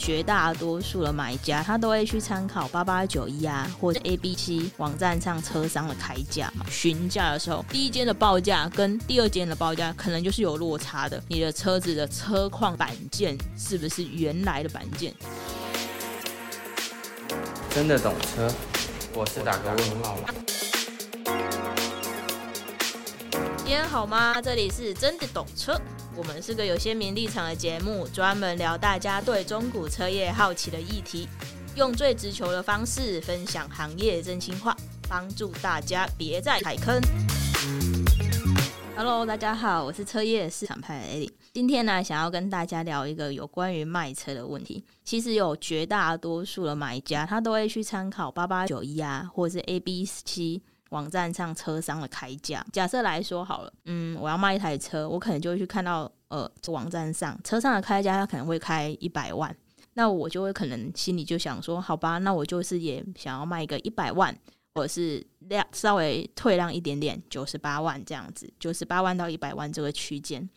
[0.00, 6.64] 绝大多数的买家，他都会去参考八八九一啊，或者 A B C 网站上车商的开价嘛。
[6.70, 11.22] 询价的时候，第一间的报价跟第二间的报价可能就是有落差的。
[11.28, 15.14] 你的车子的车况板件是不是原来的板件？
[17.68, 18.50] 真的懂车，
[19.14, 20.16] 我是打个问号。
[23.58, 24.40] 今天好吗？
[24.40, 25.78] 这里是真的懂车。
[26.16, 31.28] 我们是个有鲜明立场的节目，专门聊大家对中古车业好奇的议题，
[31.76, 34.76] 用最直球的方式分享行业真心话，
[35.08, 37.00] 帮助大家别再踩坑。
[38.96, 41.30] Hello，大家好，我是车业市场派的 a l i。
[41.52, 44.84] 今天呢，想要跟大家聊一个有关于卖车的问题。
[45.04, 50.60] 其实有绝大多数的买家，他都会去参考八八九一啊，或者是 A B 七。
[50.90, 59.54] 网站上车商的开价，假设来说好了，嗯，我要卖一台车，我可能就会去看到，呃，网站上车商的开价，他可能会开一百万，
[59.94, 64.36] 那我就会可能心里就想说，好吧，那我就是也想要卖一个一百万，
[64.74, 70.48] 或者是量稍微退让一点点，九十八万这样子，九十八万到一百万这个区间，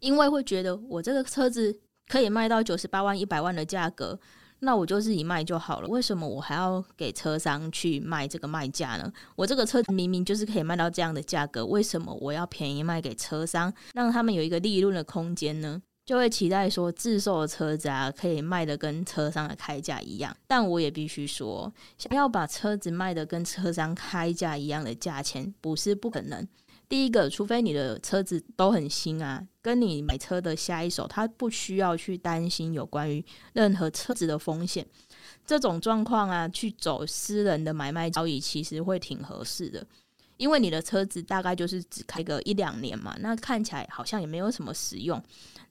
[0.00, 4.18] 因为会觉得我这个车子可以卖到九十八万、一百万的价格。
[4.60, 9.12] 那我就自己卖就好了，为什么我还要给车商去卖这个卖价呢？
[9.36, 15.80] 我这个车明明就是可以卖到这样的价格，为什么我要便宜卖给车商，让他们有一个利润的空间呢？
[16.04, 20.34] 就会期待说自售的车子啊，可以卖得跟车商的开价一样。
[20.46, 26.48] 但我也必须说，想要把车子卖得跟车商开价一样的价钱，不是不可能。
[26.88, 33.22] 第一个，除非你的车子都很新啊，跟你买车的下一手，他不需要去担心有关于
[33.52, 34.86] 任何车子的风险，
[35.44, 39.86] 这种状况啊，去走私人的买卖交易其实会挺合适的，
[40.38, 45.22] 因为你的车子大概就是只开个一两年嘛，那看起来好像也没有什么使用，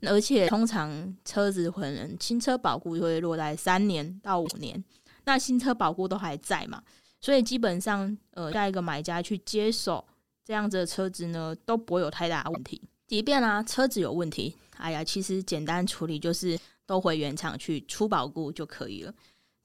[0.02, 4.84] 而且通常车子可能新车保固会落在三年到五年，
[5.26, 6.84] 那新车保固都还在嘛，
[7.20, 10.06] 所以基本上呃，下一个买家去接手。
[10.48, 12.82] 这样子的车子呢，都不会有太大问题。
[13.06, 19.14] 即便啊车子有问题，哎呀，其实简单处理就是都回原厂去出保固就可以了。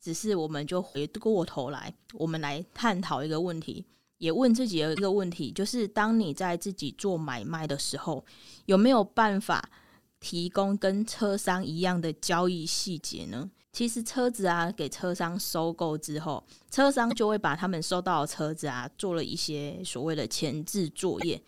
[0.00, 3.84] 只是我们就回过头来，我们来探讨一个问题，
[4.18, 8.24] 也问自己的一个问题，就是当你在自己做买卖的时候，
[8.66, 9.70] 有没有办法
[10.18, 13.48] 提供跟车商一样的交易细节呢？
[13.72, 21.42] 其实车子啊，给车商收购之后，车商就会把他们收到的车子啊，做了一些所谓的前置作业。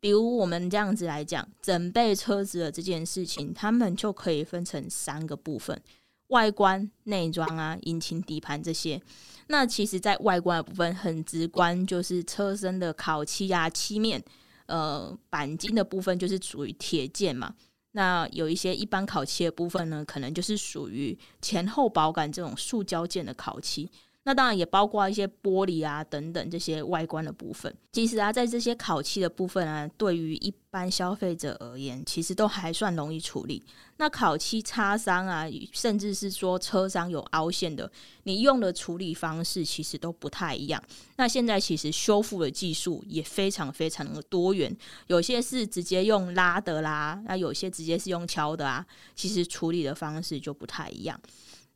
[0.00, 5.80] 比如我们这样子来讲，整备车子的这件事情，他们就可以分成三个部分：
[6.28, 9.00] 外观、内装啊、引擎、底盘这些。
[9.46, 14.22] 那其实，在外观的部分很直观，就是车身的烤漆啊、漆面，
[14.66, 17.54] 呃，钣金的部分就是属于铁件嘛。
[17.98, 23.90] 那有一些一般烤漆的部分呢，可能就是属于前后保感这种塑胶件的烤漆。
[24.28, 27.74] 那当然也包括一些玻璃啊等等这些外观的部分。
[27.92, 33.64] 其实啊，在这些烤漆的部分啊，对于一般消费者而言，其实都还算容易处理。
[33.96, 37.90] 那烤漆擦伤啊，甚至是说车上有凹陷的，
[38.24, 40.82] 你用的处理方式其实都不太一样。
[41.16, 48.84] 那现在其实修复的技术也非常非常的多元，有些是直接用拉的啦，那有些直接是用敲的啊，
[49.14, 51.18] 其实处理的方式就不太一样。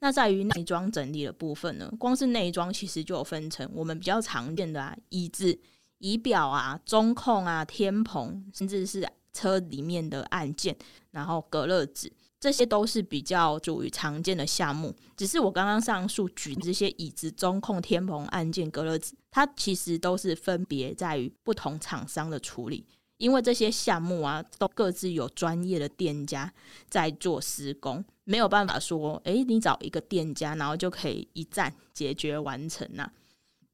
[0.02, 5.56] 那在于内装整理的部分呢，光是内装其实就有分成我们比较常见的啊，椅子、
[5.98, 10.76] 仪表啊、中控啊、天棚，甚至是车里面的按键，
[11.12, 14.92] 然后隔热纸，这些都是比较属于常见的项目。
[15.16, 22.84] 只是我刚刚上述举这些椅子、中控、天棚、按键、隔热纸，它其实都是分别在于不同厂商的处理。
[23.22, 26.52] 因为这些项目啊，都各自有专业的店家
[26.88, 33.08] 在做施工，没有办法说，诶，你找一个店家，然后就可以一站解决完成呐。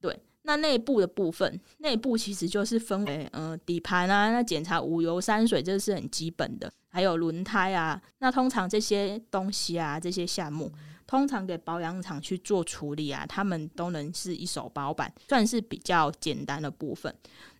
[0.02, 10.70] 对，那内部的部分，内部其实就是分为，呃，底盘啊，那检查五油三水，这是很基本的，还有轮胎啊，那通常这些东西啊，这些项目。
[11.08, 17.12] 通常给保养厂去做处理啊，他们都能是一手包办，算是比较简单的部分。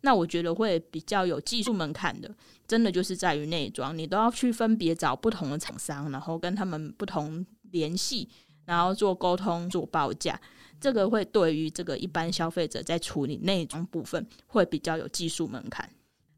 [0.03, 2.31] 那我觉得会比较有技术门槛的，
[2.67, 8.29] 真的就是在于内装，你都要去分别找不同的厂商，然后跟他们不同联系，
[8.67, 10.39] 然后做沟通、做报价。
[10.79, 15.89] 这个会对于这个一般消费者在处理内装部分会比较有技术门槛。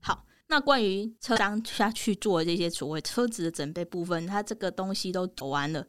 [0.01, 5.85] 好，那关于车商下去做这些所谓车子的整备部分，它这个东西都走完了。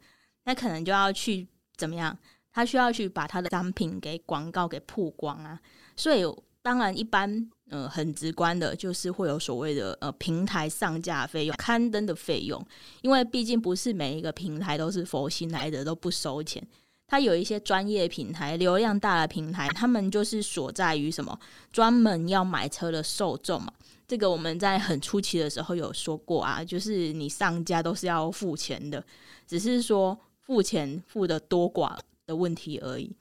[0.45, 2.17] 那可能就要去怎么样？
[2.51, 5.59] 他需要去把他的商品给广告给曝光啊。
[5.95, 6.23] 所以
[6.61, 12.63] 当然，一般呃很直观的，就是会有所谓的呃平台上架费用、刊登的费用，
[13.01, 16.61] 因为毕竟不是每一个平台都是佛心来的，都不收钱。
[17.07, 21.37] 它有一些专业平台、流量大的平台，他们就是所在于什么，
[21.71, 23.71] 专门要买车的受众嘛。
[24.07, 29.03] 这个我们在很初期的时候有说过啊，就是你上架都是要付钱的，
[29.47, 33.11] 只是说付钱付的多寡的问题而已。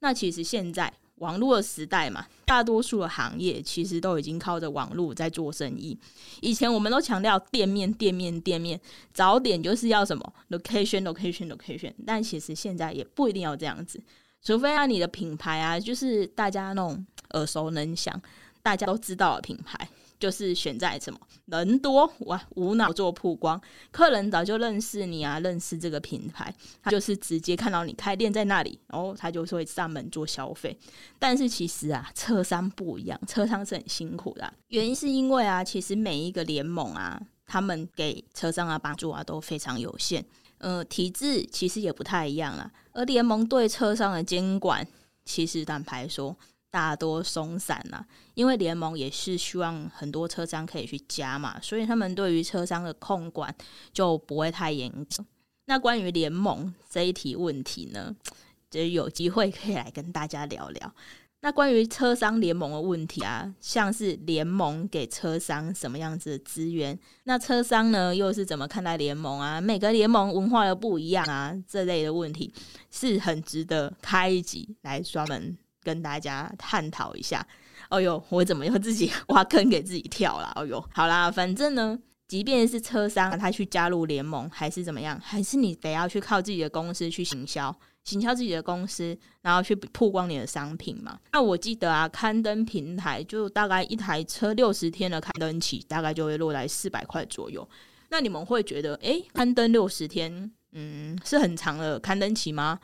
[0.00, 0.92] 那其实现在。
[1.20, 5.94] 网络的时代嘛，大多数的行业其实都已经靠着网络在做生意。
[6.40, 8.80] 以前我们都强调店面、店面、店面，
[9.12, 14.02] 早点就是要什么 location、location、location，但其实现在也不一定要这样子，
[14.42, 18.18] 除非啊你的品牌啊，就是大家那种耳熟能详、
[18.62, 19.86] 大家都知道的品牌。
[20.20, 30.78] 就是选在什么人多哇，无脑做曝光，客人早就认识你啊，认识这个品牌，他就是直接看到你开店在那里，然后他就会上门做消费。
[31.18, 40.22] 但是其实啊，车商不一样，车商是很辛苦的，原因是因为啊，其实每一个联盟啊，他们给车商啊帮助啊都非常有限，
[40.58, 44.86] 呃，体制其实也不太一样啦，而联盟对车商的监管，
[45.24, 46.36] 其实坦白说。
[46.70, 53.54] 大多松散了，因为联盟也是希望很多车商可以去加嘛，所以他们对于车商的控管
[53.92, 55.24] 就不会太严格。
[55.66, 58.14] 那关于联盟这一题问题呢，
[58.70, 60.94] 就有机会可以来跟大家聊聊。
[61.42, 69.58] 那关于车商联盟的问题啊，像是联盟给车商什么样子的资源，那车商呢又是怎么看待联盟啊？
[69.60, 72.52] 每个联盟文化又不一样啊，这类的问题
[72.90, 75.56] 是很值得开一集来专门。
[75.82, 77.46] 跟大家探讨一下。
[77.90, 80.52] 哦呦，我怎么又自己 挖坑给自己跳了？
[80.54, 81.98] 哦呦，好啦，反正呢，
[82.28, 87.74] 即便是车商他去加入联盟，还是怎么样，还是你得要去靠自己的公司去行销，
[88.04, 91.18] 行销自己的公司，然后去曝光你的商品嘛。
[91.32, 97.68] 那我记得啊，刊登平台就大概一台车六十天的刊登期，大概就会落在四百块左右。
[98.10, 102.78] 那你们会觉得，诶，刊登六十天，嗯，是很长的刊登期吗？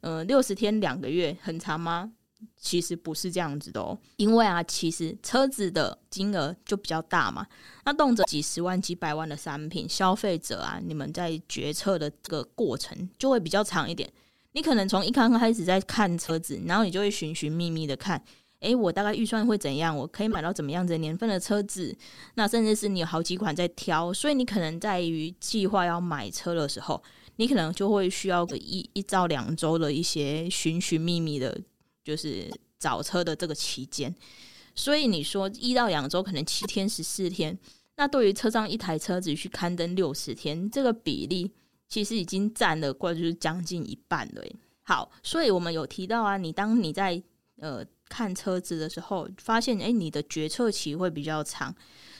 [0.00, 2.12] 嗯、六十天两个月很长吗？
[2.56, 7.46] 其实不是这样子的哦，因为啊，其实车子的金额就比较大嘛，
[7.84, 14.10] 那动辄几十万、几百万的商品，消费者啊，你们在决策的这个过程就会比较长一点。
[14.52, 18.22] 你可能从一刚刚开始在看车子，然后你就会寻寻觅觅的看，
[18.60, 19.96] 诶，我大概预算会怎样？
[19.96, 21.96] 我可以买到怎么样子年份的车子？
[22.34, 27.02] 那甚至是你有好几款在挑，所以你可能在于计划要买车的时候，
[27.36, 31.58] 你可能就会需要个一一到两周的一些寻寻觅觅的。
[32.06, 32.48] 就是
[32.78, 34.14] 找车的这个期间，
[34.76, 37.58] 所以你说一到两周，可能七天十四天，
[37.96, 41.50] 那对于车上一台车子去刊登六十天，这个比例
[41.88, 44.44] 其实已经占了过就是将近一半了。
[44.84, 47.20] 好，所以我们有提到啊，你当你在
[47.58, 51.74] 呃看车子的时候，发现诶，你的决策期会比较长，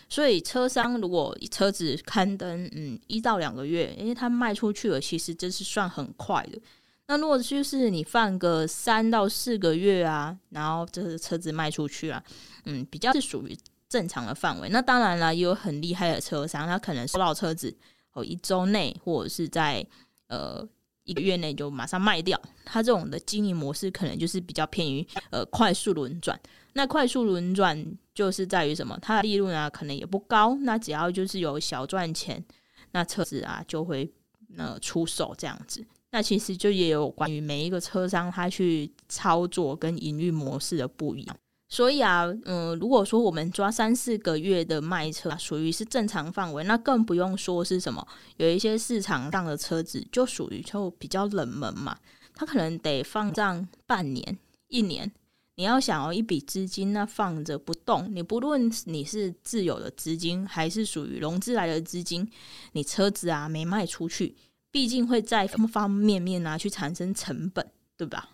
[0.09, 6.59] 所以车商如果车子刊登嗯一到两个月，因为它卖出去了，其实这是算很快的。
[7.09, 12.23] 那如果就是你放个三到四个月啊，然后这个车子卖出去啊，
[12.65, 13.57] 嗯，比较是属于
[13.89, 14.69] 正常的范围。
[14.71, 17.73] 那当然了，也有很厉害的车商，他可能收到车子
[18.13, 19.87] 哦，一周内或者是在
[20.27, 20.67] 呃
[21.05, 22.41] 一个月内就马上卖掉。
[22.65, 26.39] 他这种的经营模式可能就是比较偏于呃快速轮转。
[26.73, 28.99] 那快速轮转就是在于什么？
[29.01, 30.57] 它的利润啊可能也不高。
[30.63, 32.45] 那只要就是有小赚钱，
[32.91, 34.13] 那车子啊就会
[34.59, 35.87] 呃出手这样子。
[36.17, 41.37] 那其实就也有关于每一个车商他去操作跟营运模式的不一样，
[41.69, 48.09] 所以啊，嗯，如果说我们抓三四个月的卖车属于是正常范围，那更不用说是什么，
[48.39, 51.95] 有一些市场上的车子就属于就比较冷门嘛，
[52.35, 55.13] 它可能得放上半年、一年，
[55.57, 62.27] 你要想要一笔资金那放着不动，你不论你是自有的资金还是属于融资来的资金，
[62.73, 64.35] 你车子啊没卖出去。
[64.77, 67.67] 毕竟会在方方面面啊去产生成本，
[67.97, 68.29] 对吧？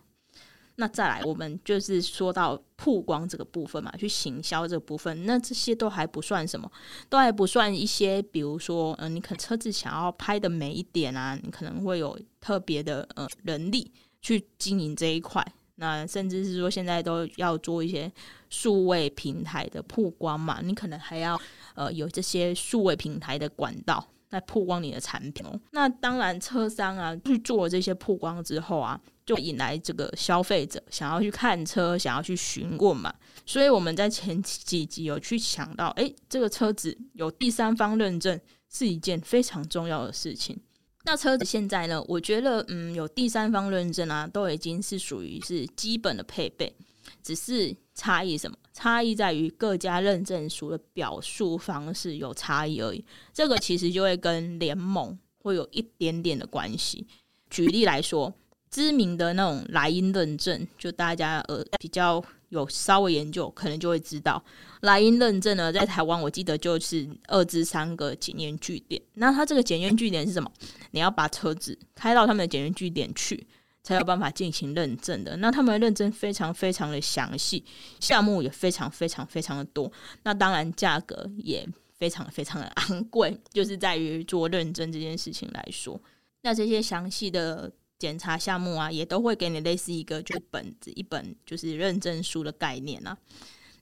[0.74, 6.68] 那再来，我们就是说到曝光这个部分嘛，去行销这部分，那这些都还不算什么，
[7.08, 15.46] 都还不算一些，比如说，嗯、你可车子想要拍的美一点啊，你可能会有特别的呃人力去经营这一块，
[15.76, 18.10] 那甚至是说现在都要做一些
[18.50, 21.40] 数位平台的曝光嘛，你可能还要
[21.76, 24.08] 呃有这些数位平台的管道。
[24.32, 33.12] 在曝光你的产品哦，那当然车商啊去做这些曝光之后啊，就引来这个消费者想要去看车，想要去询问嘛。
[33.44, 38.40] 所以我们在前几集有去讲到，诶，这个车子有第三方认证
[38.72, 40.58] 是一件非常重要的事情。
[41.04, 46.74] 那车子现在呢，我觉得嗯，有第三方认证啊，都已经是属于是基本的配备。
[47.22, 48.56] 只是差异什么？
[48.72, 53.04] 差异在于各家认证书的表述方式有差异而已。
[53.32, 57.06] 这个其实就会跟联盟会有一点点的关系。
[57.50, 58.32] 举例来说，
[58.70, 64.42] 知名的那种莱茵认证，就大家呃比较有稍微研究，可能就会知道，
[64.80, 69.00] 莱茵认证呢，在台湾我记得就是二至三个检验据点。
[69.14, 70.50] 那它这个检验据点是什么？
[70.92, 73.46] 你要把车子开到他们的检验据点去。
[73.82, 75.36] 才有办法进行认证的。
[75.38, 77.64] 那他们的认证非常非常的详细，
[78.00, 79.90] 项目也非常非常非常的多。
[80.22, 86.00] 那当然价格也非常非常的昂贵，就是在于做认证这件事情来说。
[86.42, 93.16] 那这些详细的检查项目啊，也都会给你类似一个就本子一本就是认证书的概念啊。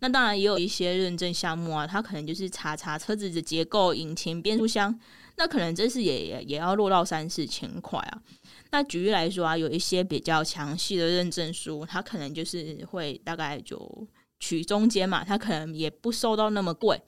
[0.00, 4.98] 那当然也有一些认证项目啊，它可能就是查查车子的结构、引擎、变速箱，
[5.36, 8.22] 那可能这是也也也要落到三四千块啊。
[8.72, 14.06] 那举例来说啊，有一些比较详细的认证书，它可能就是会大概就
[14.38, 17.00] 取中间嘛，它可能也不收到那么贵。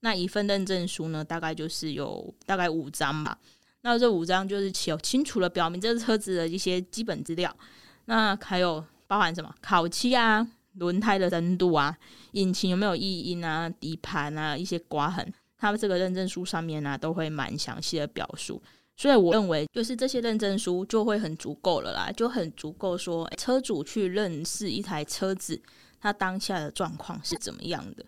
[0.00, 3.38] 那一份认证书呢，大概就是有大概五张吧。
[3.82, 7.54] 那这五张就是有清楚的表明这个车子的一些基本资料。
[8.06, 11.96] 那还有包含什么烤漆啊、轮胎的深度啊、
[12.32, 18.60] 引擎有没有异音啊、底盘啊一些刮痕，它们这个认证书上面呢、都会蛮详细的表述。
[18.96, 25.60] 所以我认为，就是这些认证书就会很足够了啦，就很足够说，车主去认识一台车子，
[26.00, 28.04] 他当下的状况是怎么样的。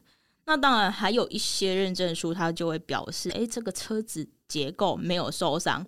[0.47, 5.85] 那当然还有一些认证书，它就会表示，诶，这个车子结构没有受伤，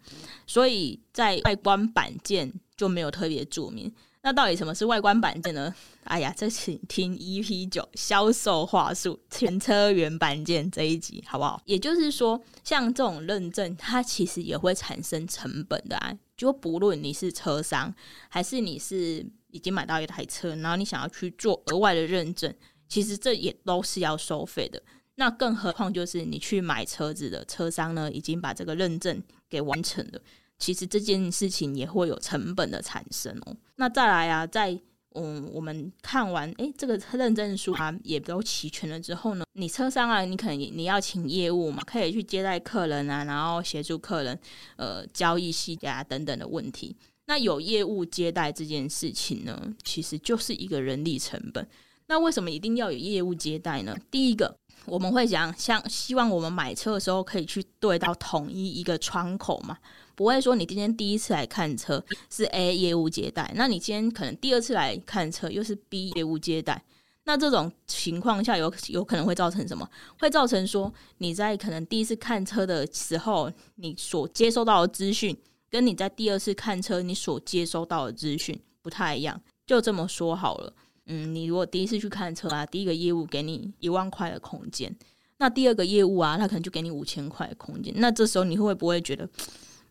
[0.47, 3.93] 所以在外观板件就没有特别注明。
[4.27, 5.73] 那到底什么是外观板件呢？
[6.03, 11.63] 哎呀，这请听 EP 九销售话术全车原板件这一集好不好？
[11.65, 16.13] 也就是说，像这种认证，它其实也会产生成本的啊。
[16.37, 17.95] 就不论你是车商，
[18.29, 22.53] 还是你是已经买到一台车，然后你想要去做额外的认证，
[22.89, 24.83] 其实这也都是要收费的。
[25.15, 30.21] 那更何况就是你去买车子的车商呢，已经把这个认证给完成了。
[30.59, 33.57] 其实这件事情也会有成本的产生哦。
[33.77, 34.79] 那再来啊，在
[35.15, 44.39] 嗯，我们看完诶这个认证书啊也都齐全了之后呢，你车商啊，你可能你要请业务嘛，可以去接待客人啊，然后协助客人
[44.77, 46.95] 呃交易细节啊等等的问题。
[47.27, 51.67] 那有业务接待这件事情呢，其实就是一个人力成本。
[52.09, 53.97] 那为什么一定要有业务接待呢？
[54.11, 54.57] 第一个。
[54.85, 59.77] 我们会讲，像希望我们买车的时候可以去对到统一一个窗口嘛，
[60.17, 66.83] 不会说你今天第一次来看车是 A 业务接待，那你今天可能第二次来看车又是 B 业务接待，
[67.25, 69.89] 那这种情况下有有可能会造成什么？
[70.19, 75.37] 会造成说你在可能第一次看车的时候，你所接收到的资讯，
[75.71, 80.73] 跟你在第二次看车你所接收到的资讯不太一样，就这么说好了。
[81.09, 84.97] 嗯，你如果第一次去看车啊，第一个业务给你一万块的空间，
[85.37, 89.29] 那第二个业务啊，他可能就给你五千块的空间，那这时候你会不会觉得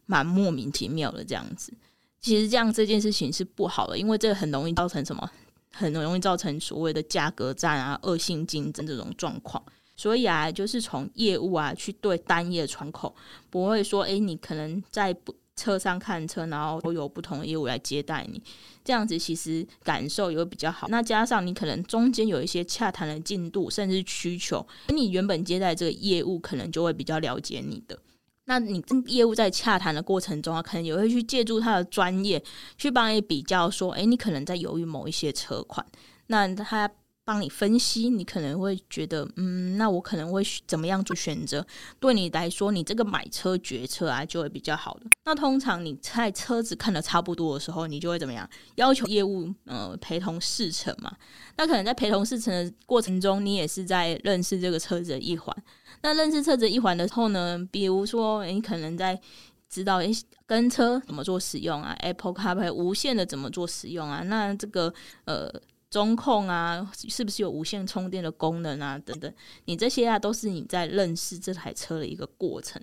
[0.06, 1.74] 蛮莫名其妙的这样子？
[2.22, 5.30] 其实这样这件事情是不好的，因为这个很容易造成什么？
[5.72, 9.64] 很容易造成所谓的价格战啊、恶性竞争这种状况。
[9.96, 13.16] 所以啊，就是从业务啊去对单一的窗口，
[13.50, 15.36] 不会说，诶，你可能在不。
[15.58, 18.42] 车上看车，然后都有不同的业务来接待你，
[18.84, 20.90] 这样子其实感受也会比较好。
[20.90, 27.98] 那加上你可能中间有一些洽谈的进度，甚至需求，你原本接待这个业务可能就会比较了解你的。
[28.46, 32.44] 那你跟业务在洽谈的过程中啊，可能也会去借助他的专业，
[32.78, 35.86] 去帮你比较说，诶，你可能在犹豫某一些车款，
[36.28, 36.90] 那他。
[37.26, 41.66] 帮你分析，你可能会觉得，嗯，那我可能会怎么样做选择？
[42.00, 45.08] 对你来说，你这个买车决策啊，就会比较好的。
[45.26, 48.48] 那通常你在车子看得差不多的时候，你就会怎么样？
[48.76, 51.12] 要求业务呃陪同试乘嘛。
[51.58, 55.56] 那可能在陪同试乘的过程中，你也是在认识这个车子的一环。
[56.04, 59.20] 那认识车子一环的时候呢，比如说你可能在
[59.68, 60.12] 知道诶
[60.46, 65.52] 跟车怎么做使用啊，Apple CarPlay 无线的怎么做使用啊，那这个呃。
[65.96, 69.00] 中控啊，是不是有无线充电的功能啊？
[69.00, 69.34] 等等，
[69.64, 72.82] 你这些啊，都是你在认识这台车的一个过程。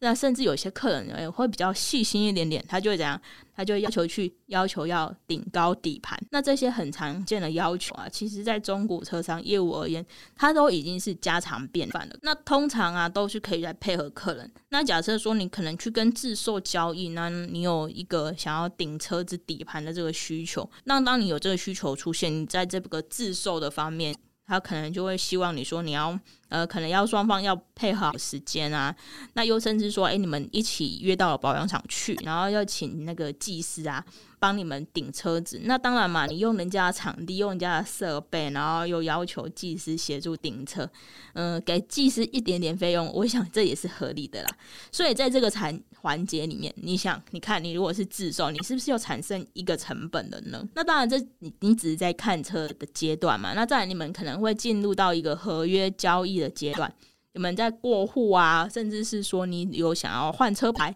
[0.00, 3.20] 那甚至有些客人也会比较细心一点点，他就会怎样？
[3.54, 6.18] 他就要求去要求要顶高底盘。
[6.30, 12.16] 那这些很常见的要求啊，其实在中古车商业务而言，它都已经是家常便饭了。
[12.20, 14.52] 那通常啊，都是可以来配合客人。
[14.68, 24.14] 那假设说你可能去跟自售交易，那你有一个想要顶车子底盘的这个需求，那当你有这个需求出现，你在这个自售的方面。
[24.46, 28.94] 他可能就会希望你说你要呃，可能要双方要配合好时间啊，
[29.32, 34.04] 那又甚至说，哎，你们一起约到了保养厂去，然后要请那个技师啊，
[34.46, 35.60] 帮你们顶车子。
[35.64, 40.88] 那当然嘛，你用人家的场地，用人家的设备，然后又要求技师协助顶车，
[41.32, 44.48] 嗯、给技师一点点费用，我想这也是合理的啦。
[44.92, 50.64] 所以在这个产环节里面，你想，你看，你如果是自售，你是不是又产生一个成本了呢？
[50.76, 53.52] 那当然，这你你只是在看车的阶段嘛。
[53.52, 56.94] 那再来，你们可能会进入到一个合约交易的阶段，
[57.32, 60.94] 你们在过户啊，甚至是说你有想要换车牌。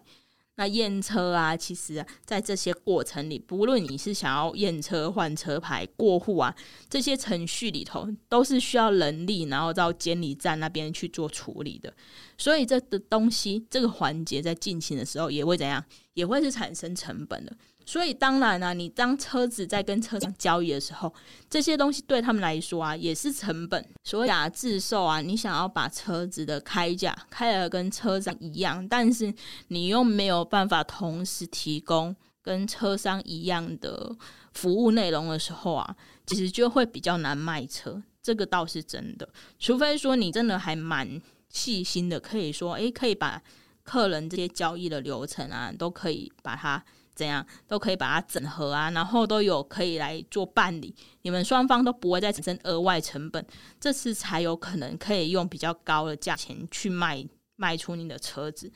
[0.61, 6.55] 那验车啊，其实，在这些过程里，不论你是想要验车、换车牌、过户啊，
[6.87, 11.91] 这些程序里头都是需要人力，然后到监理站那边去做处理的。
[12.37, 15.83] 所以这的东西，这个环节在进行的时候，也会怎样？
[16.13, 17.57] 也会是产生成本的。
[17.85, 21.13] 所以当然呢、你当车子在跟车商交易的时候，
[21.49, 23.85] 这些东西对他们来说啊，也是成本。
[24.03, 29.33] 所以啊，自售啊，你想要把车子的开价开得跟车商一样，但是
[29.67, 34.15] 你又没有办法同时提供跟车商一样的
[34.53, 35.95] 服务内容的时候啊，
[36.25, 38.01] 其实就会比较难卖车。
[38.21, 39.27] 这个倒是真的，
[39.59, 43.41] 除非说你真的还蛮细心的，可以说，诶，可以把
[43.83, 46.81] 客人这些交易的流程啊，都可以把它。
[47.13, 53.45] 怎样都可以把它整合啊，然后都有可以来做办理，你们双方都不会再产生额外成本，
[53.79, 57.23] 这次才有可能可以用比较高的价钱去卖
[57.55, 58.71] 卖出你的车子。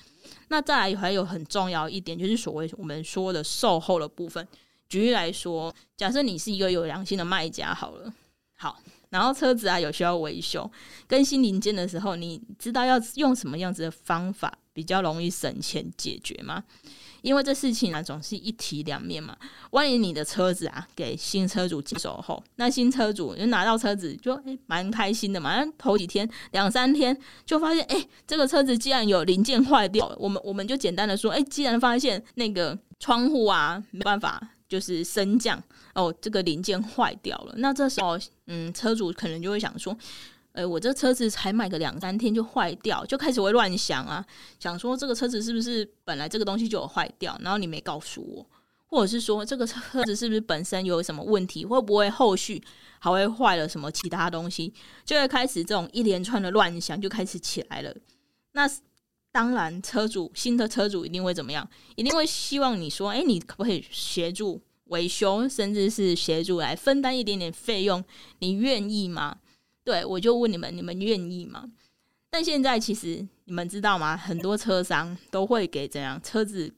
[0.49, 4.47] 那再来还有很重要一点，就是所谓我们说的售后的部分。
[4.87, 8.13] 举例来说，假设你是一个有良心的卖家，好了，
[8.53, 10.69] 好，然后车子啊有需要维修、
[11.07, 16.63] 更新零件的时候，你知道要用什么样子的方法比较容易省钱解决吗？
[17.25, 19.35] 因为这事情啊，总是一体两面嘛。
[19.71, 25.59] 万一你的车子啊，给新车主接手后，那新车主就拿到车子就诶蛮开心的嘛。
[25.59, 34.39] 那头几天两三天就发现，诶这个车子既然有零件坏掉，我们我们就简单的说，诶既然发现那个窗户啊没办法
[34.69, 35.59] 就是升降
[35.95, 39.97] 哦，这个零件坏掉了，那这时候嗯，车主可能就会想说。
[40.55, 44.25] 哎、我这车子才买个两三天就坏掉，就开始会乱想啊，
[44.57, 48.45] 想说这个车子是不是本来这个东西就有坏掉，然后你没告诉我，
[48.85, 52.63] 或者是说这个车子是不是本身有什么问题，会不会后续
[52.99, 57.93] 还会坏了什么其他东西，就会开始这种一连串的乱想就开始起来了。
[58.53, 58.65] 那
[59.33, 61.69] 当然，车主新的车主一定会怎么样？
[61.97, 68.01] 一定会希望你说，哎、你可不可以协助维修，甚至是协助来分担一点点费用？
[68.39, 69.39] 你愿意吗？
[69.85, 71.71] 对，我就问你们，你们愿意吗？
[72.31, 74.17] 但现在其实你们知道吗？
[74.17, 76.73] 很多车商都会给怎样车子，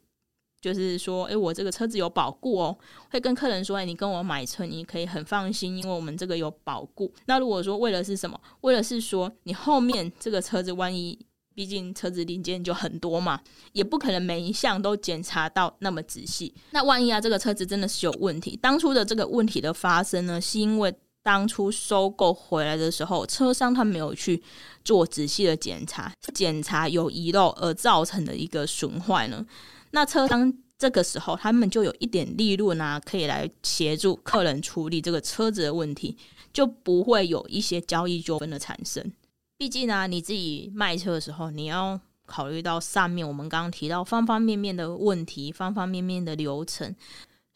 [0.60, 2.78] 就是说，哎，我这个车子有保固哦，
[3.10, 7.12] 会跟客人说，哎，你跟我买车，你可以很放心，因为我们这个有保固。
[7.28, 8.38] 那如果说为了是什么？
[8.62, 11.18] 为了是说你后面这个车子万一，
[11.56, 13.40] 毕竟车子零件就很多嘛，
[13.72, 16.54] 也不可能每一项都检查到那么仔细。
[16.72, 20.94] 那万一啊，这个车子真的是有问题，当初的这个问题的发生呢，是因为。
[21.28, 24.42] 当初收购回来的时候，车商他没有去
[24.86, 29.46] 做仔细的检查，检查有遗漏而造成的一个损坏呢？
[29.92, 36.16] 那车商这个时候他们就有一点利润啊，可以来协助客人处理这个车子的问题，
[36.54, 39.12] 就不会有一些交易纠纷的产生。
[39.58, 46.96] 毕竟呢、啊，你自己卖车的时候，你要考虑到上面我们刚刚提到方方面面的问题，方方面面的流程。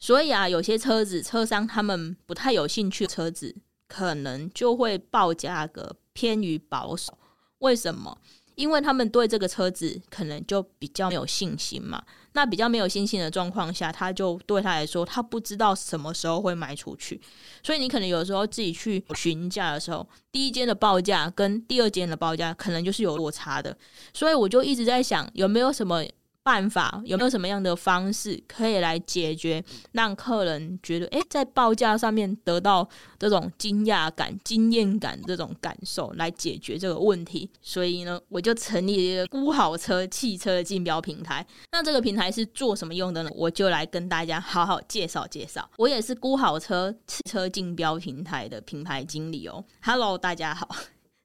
[0.02, 3.54] 所以啊，有些车子车商他们不太有兴趣车子，
[3.86, 7.16] 可能就会报价格偏于保守。
[7.58, 8.18] 为什么？
[8.56, 12.02] 因为他们对这个车子可能就比较没有信心嘛。
[12.32, 17.20] 那比较没有信心的状况下，他就对他来说，他不知道什么时候会卖出去。
[17.62, 23.78] 所以你可能有时候自己去询价的时候，第一间的报价跟第二间的报价可能就是有落差的。
[24.12, 26.04] 所以我就一直在想，有没有什么
[26.44, 37.48] 办法，有没有什么样的方式可以来解决，让客人觉得诶，在报价上面得到这种惊讶感、惊艳感这种感受，来解决这个问题。
[37.60, 41.46] 所以呢，我就成立了一个估好车汽车的竞标平台。
[41.70, 43.30] 那这个平台是做什么用的呢？
[43.34, 45.68] 我就来跟大家好好介绍介绍。
[45.76, 49.64] 我也是估好车汽车竞标平台的品牌经理哦。
[49.82, 50.68] Hello，大家好。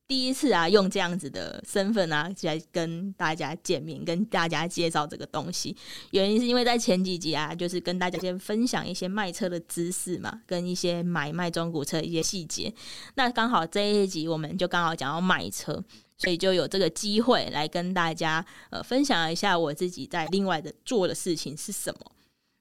[0.08, 5.76] 第一次啊，用这样子的身份啊，来跟大家见面，跟大家介绍这个东西。
[6.12, 12.74] 原因是因为在前几集啊，就是跟大家先分享一些卖车的知识嘛，跟一些买卖中古车一些细节。
[13.16, 15.84] 那刚好这一集我们就刚好讲到卖车，
[16.18, 22.00] 所以就有这个机会来跟大家呃分享一下我自己在另外的做的事情是什么。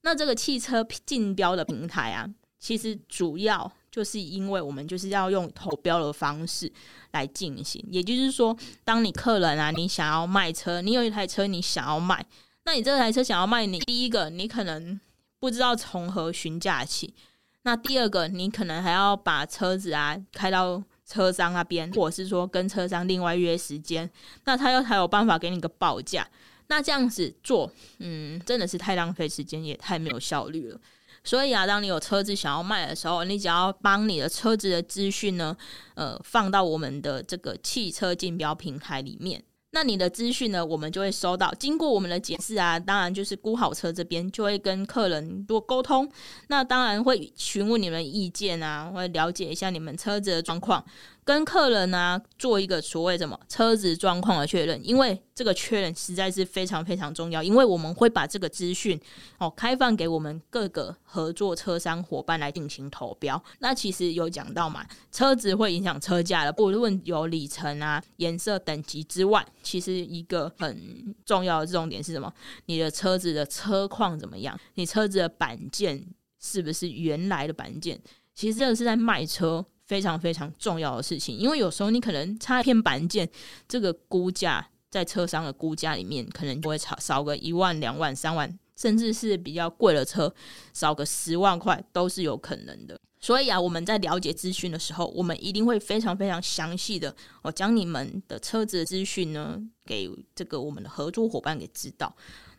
[0.02, 2.28] 那这个汽车竞标的平台啊，
[2.58, 3.72] 其实主要。
[3.96, 6.70] 就是因为我们就是要用投标的方式
[7.12, 8.54] 来进行，也就是说，
[8.84, 12.22] 当你客人啊，你想要卖车，你有一台车你想要卖，
[12.66, 15.00] 那你这台车想要卖，你第一个你可能
[15.40, 17.14] 不知道从何询价起。
[17.62, 24.10] 那第二个，你可能还要把车子啊开到车商那边，或者是说跟车商另外约时间，
[24.44, 26.28] 那他又才有办法给你个报价。
[26.66, 30.78] 那这样子做，嗯，真的是太浪费时间，也太没有效率了。
[31.26, 35.54] 所以啊，当你有车子想要卖的时候，你只要帮你的车子的资讯呢，
[35.96, 39.42] 呃，放到我们的这个汽车竞标平台里面。
[39.72, 41.52] 那你的资讯呢，我们就会收到。
[41.58, 46.10] 经过我们的解释啊，当然就是估好车这边就会跟客人多沟通。
[46.46, 50.82] 那当然会询问你们意见啊，会了解一下你们车子的状况。
[51.26, 58.98] 跟客人呢、做一个所谓什么车子状况的确认，因为这个确认实在是非常非常重要，因为我们会把这个资讯
[59.38, 63.42] 哦开放给我们各个合作车商伙伴来进行投标。
[63.58, 72.32] 那其实有讲到嘛，车子会影响车价的，不论有里程啊、颜色等级之外，其实一个很重要的重点是什么？
[72.66, 74.56] 你的车子的车况怎么样？
[74.74, 76.06] 你车子的板件
[76.40, 78.00] 是不是原来的板件？
[78.32, 79.66] 其实这个是在卖车。
[79.86, 83.28] 非常非常重要的事情，因为有时候你可能差一片板件，
[83.68, 90.32] 这个估价在车商的估价里面，可能就会少少个一万、两万、三万，甚至是比较贵的车，
[90.74, 92.98] 少个十万块都是有可能的。
[93.18, 102.14] 所以啊，我们在了解资讯的时候，我们一定会非常非常详细的，我将你们的车子的资讯呢，给这个我们的合作伙伴给知道。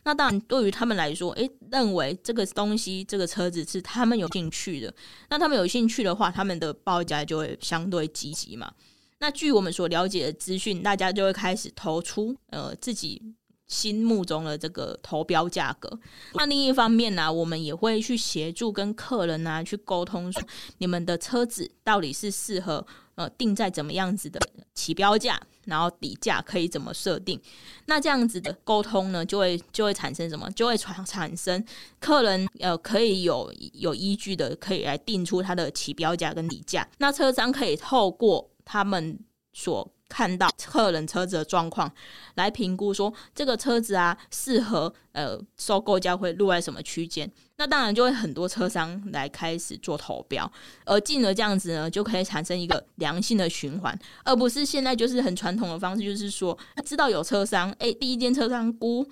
[0.08, 4.94] 那当然，对于他们来说，诶，认为这个东西、这个车子是他们有兴趣的，
[5.30, 8.72] 那他们有兴趣的话，他们的报价就会相对积极嘛。
[9.20, 13.22] 那据我们所了解的资讯，大家就会开始投出呃自己
[13.68, 16.00] 心目中的这个投标价格。
[16.36, 20.42] 那另一方面呢、我们也会去协助跟客人啊去沟通，说
[20.78, 22.88] 你们的车子到底是适合。
[23.18, 24.40] 呃，定在怎么样子的
[24.76, 27.42] 起标价，然后底价可以怎么设定？
[27.88, 30.48] 那这样子的沟通呢，就会就会产生什么？
[30.52, 31.66] 就会产产生
[32.00, 36.88] 客人呃可以有有依据的，可以来定出它的起标价跟底价。
[37.00, 39.20] 那车商可以透过他们
[39.52, 41.92] 所看到客人车子的状况，
[42.36, 47.30] 来评估说这个车子啊适合呃收购价会落在什么区间。
[47.58, 50.50] 那当然就会很多车商来开始做投标，
[50.86, 59.08] 而进而这样子呢，就可以产生一个良性的循环，而不是现在就是很传统的方式，就是说知道有车商，哎，第一间车商估。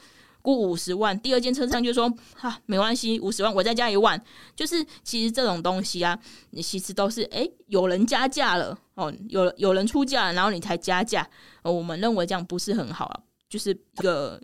[0.45, 4.23] 估五十万，第二间车商就说：“哈、没关系，五十万我再加一万。”
[4.55, 6.17] 就是其实这种东西啊，
[6.51, 11.27] 你其实都是哎、有人加价了哦，有有人出价，然后你才加价。
[11.63, 14.39] 哦，我们认为这样不是很好啊，就是一个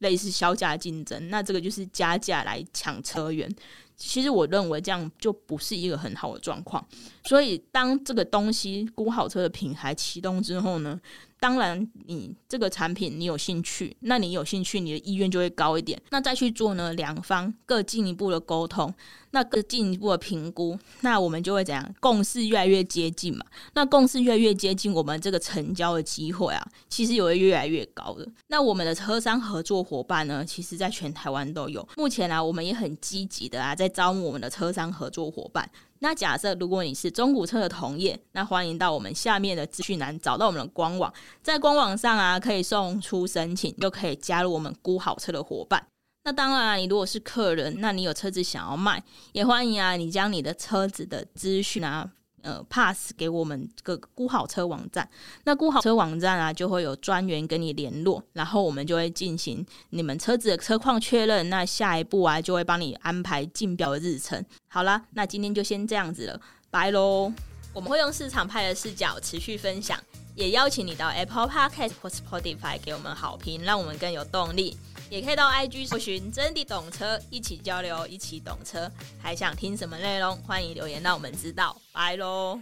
[0.00, 1.30] 类似削价竞争。
[1.30, 3.50] 那这个就是加价来抢车源。
[3.96, 6.86] 其实我认为这样就不是一个很好的状况。
[7.24, 11.00] 所以当这个东西估好车的品牌启动之后呢，
[11.38, 16.00] 当然，你这个产品你有兴趣，那你有兴趣，你的意愿就会高一点。
[16.10, 18.92] 那再去做呢，两方各进一步的沟通，
[19.32, 21.94] 那各进一步的评估，那我们就会怎样？
[22.00, 23.44] 共识越来越接近嘛。
[23.74, 28.26] 那共识越来越接近，我们这个成交的机会啊，其实也会越来越高的。
[28.48, 31.86] 那我们的车商合作伙伴呢，其实在全台湾都有。
[31.96, 35.70] 目前啊，我们也很积极的啊，在招募我们的车商合作伙伴。
[36.06, 45.84] 那假设如果你是中古车的同业，那欢迎到我们下面的资讯栏找到我们的官网，在官网上啊可以送出申请，就可以加入我们估好车的伙伴。
[46.22, 52.08] 那当然啊，你如果是客人，那你有车子想要卖，也欢迎啊你将你的车子的资讯啊。
[52.46, 55.08] 呃，pass 给我们个估好车网站，
[55.42, 61.50] 那估好车网站啊，就会有专员跟你联络，然后我们就会进行你们车子的车况确认。
[61.50, 64.44] 那下一步啊，就会帮你安排竞标的日程。
[64.68, 67.32] 好啦，那今天就先这样子了，拜喽！
[67.74, 69.98] 我们会用市场派的视角持续分享，
[70.36, 74.76] 也邀请你到 Apple Podcast 或 Spotify 给我们好评，让我们更有动力。
[75.08, 78.90] 也可以到 IG 搜寻真的懂车，一起交流，一起懂车。
[79.22, 80.36] 还想听什么内容？
[80.38, 81.76] 欢迎留言让我们知道。
[81.92, 82.60] 拜喽。